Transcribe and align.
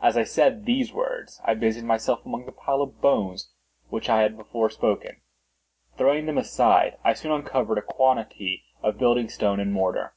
As 0.00 0.16
I 0.16 0.22
said 0.22 0.64
these 0.64 0.92
words 0.92 1.40
I 1.44 1.54
busied 1.54 1.82
myself 1.82 2.24
among 2.24 2.46
the 2.46 2.52
pile 2.52 2.82
of 2.82 3.00
bones 3.00 3.50
of 3.84 3.90
which 3.90 4.08
I 4.08 4.22
have 4.22 4.36
before 4.36 4.70
spoken. 4.70 5.22
Throwing 5.98 6.26
them 6.26 6.38
aside, 6.38 6.98
I 7.02 7.14
soon 7.14 7.32
uncovered 7.32 7.78
a 7.78 7.82
quantity 7.82 8.62
of 8.80 8.96
building 8.98 9.28
stone 9.28 9.58
and 9.58 9.72
mortar. 9.72 10.14